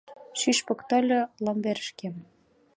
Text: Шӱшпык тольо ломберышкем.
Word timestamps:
Шӱшпык 0.39 0.79
тольо 0.89 1.21
ломберышкем. 1.43 2.15